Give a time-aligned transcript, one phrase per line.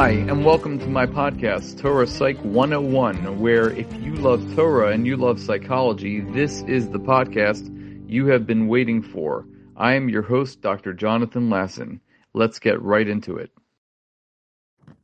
[0.00, 5.06] Hi, and welcome to my podcast, Torah Psych 101, where if you love Torah and
[5.06, 7.68] you love psychology, this is the podcast
[8.08, 9.46] you have been waiting for.
[9.76, 10.94] I am your host, Dr.
[10.94, 12.00] Jonathan Lasson.
[12.32, 13.50] Let's get right into it.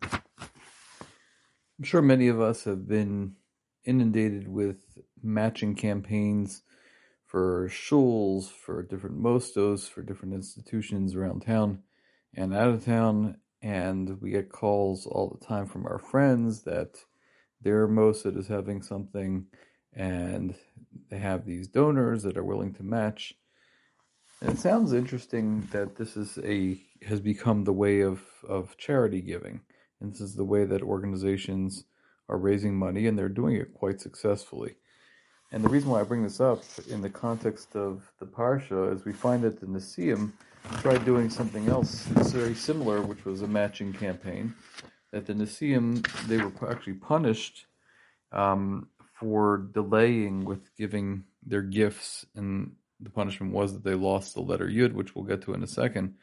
[0.01, 0.23] I'm
[1.83, 3.35] sure many of us have been
[3.85, 4.79] inundated with
[5.23, 6.63] matching campaigns
[7.27, 11.83] for shuls, for different mosdos, for different institutions around town
[12.33, 16.99] and out of town, and we get calls all the time from our friends that
[17.63, 19.47] their mossad is having something
[19.93, 20.55] and
[21.11, 23.35] they have these donors that are willing to match.
[24.41, 29.21] And it sounds interesting that this is a has become the way of, of charity
[29.21, 29.61] giving.
[30.01, 31.85] And this is the way that organizations
[32.29, 34.77] are raising money and they're doing it quite successfully.
[35.53, 39.05] And the reason why I bring this up in the context of the Parsha is
[39.05, 40.33] we find that the Nesiim
[40.81, 44.55] tried doing something else very similar, which was a matching campaign.
[45.13, 47.67] That the Nesiim, they were actually punished
[48.33, 54.41] um, for delaying with giving their gifts, and the punishment was that they lost the
[54.41, 56.15] letter Yud, which we'll get to in a second.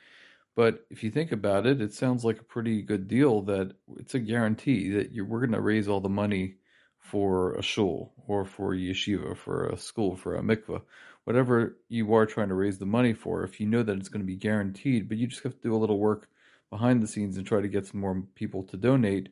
[0.55, 4.13] But if you think about it, it sounds like a pretty good deal that it's
[4.13, 6.55] a guarantee that you, we're going to raise all the money
[7.03, 10.81] for a shul or for yeshiva, for a school, for a mikvah,
[11.25, 14.21] whatever you are trying to raise the money for, if you know that it's going
[14.21, 16.29] to be guaranteed, but you just have to do a little work
[16.69, 19.29] behind the scenes and try to get some more people to donate,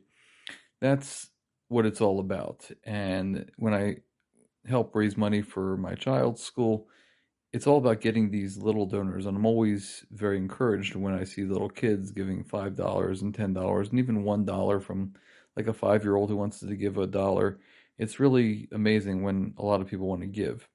[0.80, 1.30] that's
[1.68, 2.70] what it's all about.
[2.84, 3.96] And when I
[4.68, 6.88] help raise money for my child's school,
[7.52, 9.26] it's all about getting these little donors.
[9.26, 13.98] And I'm always very encouraged when I see little kids giving $5 and $10 and
[13.98, 15.14] even $1 from
[15.56, 17.60] like a five year old who wants to give a dollar.
[17.98, 20.68] It's really amazing when a lot of people want to give.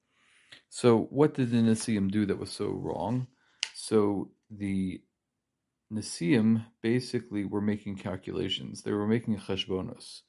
[0.70, 3.28] So, what did the Nesiim do that was so wrong?
[3.73, 5.02] So, the
[5.92, 8.81] Nesiim basically were making calculations.
[8.81, 10.22] They were making a cheshbonos.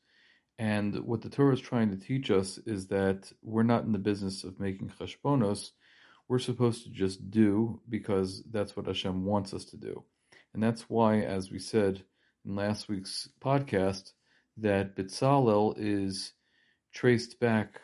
[0.59, 3.98] And what the Torah is trying to teach us is that we're not in the
[3.98, 5.70] business of making cheshbonos.
[6.29, 10.05] We're supposed to just do because that's what Hashem wants us to do.
[10.55, 12.03] And that's why, as we said
[12.45, 14.13] in last week's podcast,
[14.61, 16.33] that Bitzalel is
[16.92, 17.80] traced back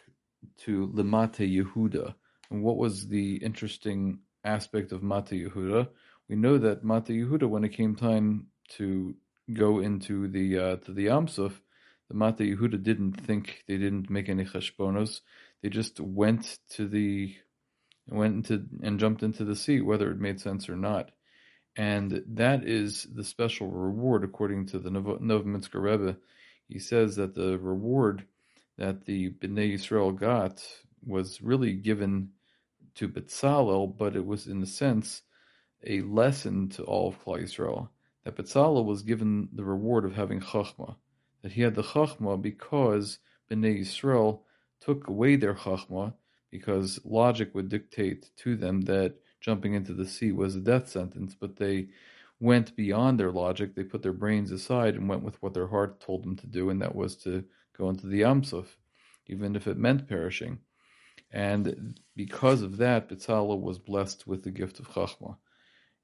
[0.58, 2.14] to Lemate Yehuda,
[2.50, 5.88] and what was the interesting aspect of Mata Yehuda?
[6.28, 8.46] We know that Mata Yehuda, when it came time
[8.76, 9.14] to
[9.52, 11.60] go into the uh, to the Yam Suf,
[12.08, 15.20] the Mata Yehuda didn't think they didn't make any cheshbonos.
[15.62, 17.34] They just went to the
[18.06, 21.10] went into and jumped into the sea, whether it made sense or not.
[21.76, 26.16] And that is the special reward, according to the Novominsker Rebbe.
[26.68, 28.26] He says that the reward
[28.76, 30.62] that the Bnei Yisrael got
[31.04, 32.30] was really given
[32.94, 35.22] to Betzalel, but it was in a sense
[35.86, 37.88] a lesson to all of Klal Yisrael.
[38.24, 40.96] That Betzalel was given the reward of having Chachma,
[41.42, 43.18] that he had the Chachma because
[43.50, 44.40] Bnei Yisrael
[44.80, 46.14] took away their Chachma
[46.50, 51.36] because logic would dictate to them that jumping into the sea was a death sentence,
[51.38, 51.88] but they
[52.40, 53.74] went beyond their logic.
[53.74, 56.70] They put their brains aside and went with what their heart told them to do,
[56.70, 57.44] and that was to
[57.76, 58.76] go into the Yam Suf,
[59.26, 60.58] even if it meant perishing.
[61.30, 65.36] And because of that, Bitzalel was blessed with the gift of Chachma.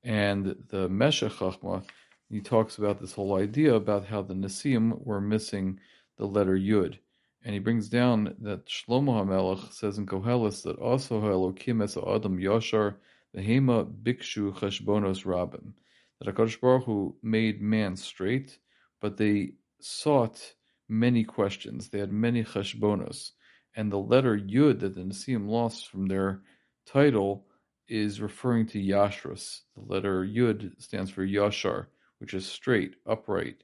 [0.03, 1.85] And the Meshech Chachma,
[2.29, 5.79] he talks about this whole idea about how the Nesiim were missing
[6.17, 6.99] the letter Yud.
[7.45, 12.39] And he brings down that Shlomo HaMelech says in Koheles that also Elokim es Adam
[12.39, 12.97] Yashar
[13.35, 15.73] Behema Bikshu Cheshbonos Rabim.
[16.21, 18.59] That HaKadosh Baruch Hu made man straight,
[19.01, 20.55] but they sought
[20.89, 21.89] many questions.
[21.89, 23.33] They had many cheshbonos
[23.77, 26.43] and the letter Yud that the Nesiim lost from their
[26.87, 27.47] title
[27.89, 29.63] is referring to Yashrus.
[29.75, 31.87] The letter Yud stands for Yashar,
[32.19, 33.63] which is straight, upright.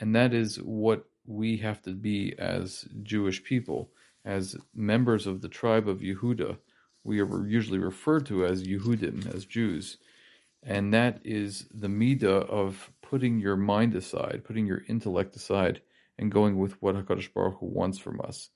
[0.00, 3.90] And that is what we have to be as Jewish people,
[4.24, 6.58] as members of the tribe of Yehuda.
[7.04, 9.98] We are usually referred to as Yehudim, as Jews.
[10.66, 15.82] And that is the midah of putting your mind aside, putting your intellect aside,
[16.18, 18.48] and going with what HaKadosh Baruch Hu wants from us.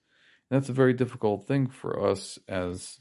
[0.51, 3.01] That's a very difficult thing for us as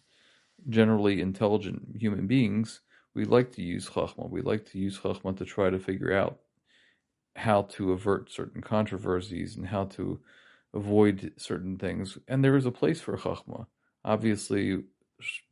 [0.67, 2.81] generally intelligent human beings.
[3.15, 4.29] We like to use Chachma.
[4.29, 6.39] We like to use Chachma to try to figure out
[7.35, 10.19] how to avert certain controversies and how to
[10.73, 12.17] avoid certain things.
[12.27, 13.67] And there is a place for Chachma.
[14.03, 14.83] Obviously,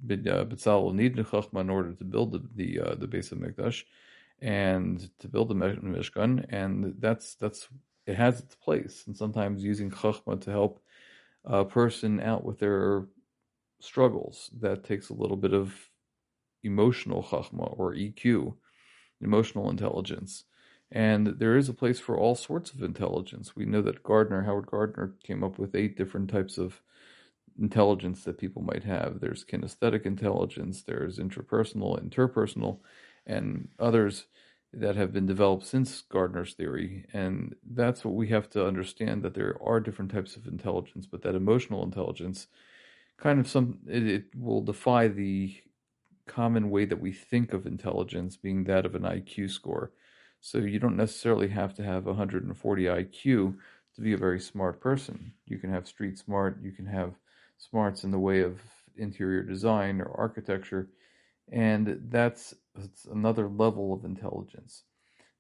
[0.06, 3.84] Bitzalel needed Chachma in order to build the the, uh, the Beis HaMikdash
[4.42, 7.68] and to build the Mishkan, and that's that's
[8.06, 9.04] it has its place.
[9.08, 10.82] And sometimes using Chachma to help
[11.46, 13.06] a person out with their
[13.80, 14.50] struggles.
[14.60, 15.90] That takes a little bit of
[16.64, 18.56] emotional chachma or EQ,
[19.22, 20.46] emotional intelligence.
[20.92, 23.56] And there is a place for all sorts of intelligence.
[23.56, 26.82] We know that Gardner, Howard Gardner, came up with eight different types of
[27.60, 29.20] intelligence that people might have.
[29.20, 32.80] There's kinesthetic intelligence, there's intrapersonal, interpersonal,
[33.26, 34.26] and others
[34.74, 37.06] that have been developed since Gardner's theory.
[37.14, 41.22] And that's what we have to understand that there are different types of intelligence, but
[41.24, 42.48] that emotional intelligence
[43.18, 45.56] kind of some it, it will defy the
[46.28, 49.92] common way that we think of intelligence being that of an IQ score.
[50.42, 53.56] So you don't necessarily have to have 140 IQ
[53.96, 55.34] to be a very smart person.
[55.46, 57.14] You can have street smart, you can have
[57.58, 58.62] smarts in the way of
[58.98, 60.90] interior design or architecture,
[61.52, 64.84] and that's, that's another level of intelligence.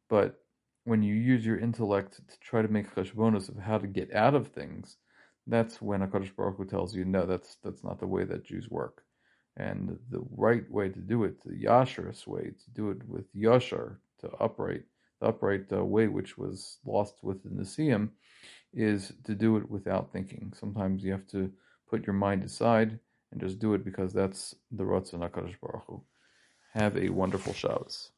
[0.09, 0.39] But
[0.83, 4.35] when you use your intellect to try to make cheshbonos of how to get out
[4.35, 4.97] of things,
[5.47, 8.69] that's when HaKadosh Baruch Hu tells you, no, that's that's not the way that Jews
[8.69, 9.03] work.
[9.57, 13.97] And the right way to do it, the Yashar's way, to do it with Yashar,
[14.21, 14.83] to upright,
[15.21, 18.09] the upright uh, way which was lost with the Nesiim,
[18.73, 20.51] is to do it without thinking.
[20.59, 21.51] Sometimes you have to
[21.89, 22.99] put your mind aside
[23.31, 26.01] and just do it because that's the Ratzon HaKadosh Baruch Hu.
[26.73, 28.11] Have a wonderful Shabbos.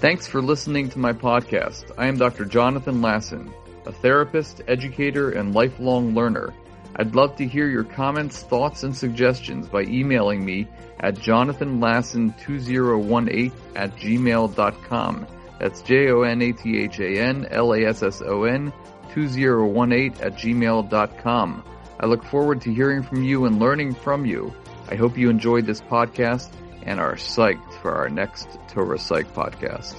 [0.00, 1.90] Thanks for listening to my podcast.
[1.96, 2.44] I am Dr.
[2.44, 3.52] Jonathan Lasson,
[3.86, 6.52] a therapist, educator, and lifelong learner.
[6.96, 10.66] I'd love to hear your comments, thoughts, and suggestions by emailing me
[11.00, 15.26] at jonathanlasson2018 at gmail.com.
[15.58, 18.72] That's J-O-N-A-T-H-A-N-L-A-S-S-O-N
[19.12, 21.64] 2018 at gmail.com.
[22.00, 24.52] I look forward to hearing from you and learning from you.
[24.88, 26.50] I hope you enjoyed this podcast
[26.82, 29.94] and are psyched for our next Torah Psych podcast.